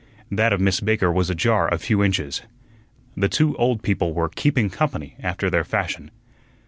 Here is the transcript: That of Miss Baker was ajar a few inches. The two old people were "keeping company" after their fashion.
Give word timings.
That 0.31 0.51
of 0.51 0.59
Miss 0.59 0.79
Baker 0.79 1.11
was 1.11 1.29
ajar 1.29 1.71
a 1.71 1.77
few 1.77 2.03
inches. 2.03 2.41
The 3.15 3.29
two 3.29 3.55
old 3.57 3.83
people 3.83 4.15
were 4.15 4.29
"keeping 4.29 4.71
company" 4.71 5.15
after 5.21 5.47
their 5.51 5.63
fashion. 5.63 6.09